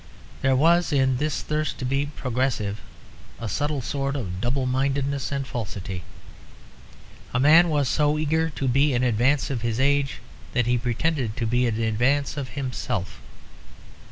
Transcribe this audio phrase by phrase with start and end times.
[0.41, 2.79] There was in this thirst to be "progressive"
[3.39, 6.03] a subtle sort of double mindedness and falsity.
[7.35, 10.15] A man was so eager to be in advance of his age
[10.53, 13.21] that he pretended to be in advance of himself.